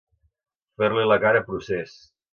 Fer-li 0.81 1.05
la 1.11 1.19
cara 1.27 1.45
procés. 1.51 1.99